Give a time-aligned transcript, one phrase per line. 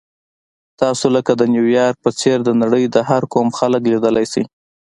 [0.81, 4.43] تاسو لکه د نیویارک په څېر د نړۍ د هر قوم خلک لیدلی شئ.